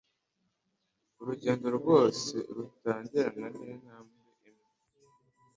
[1.21, 4.69] Urugendo rwose rutangirana nintambwe imwe.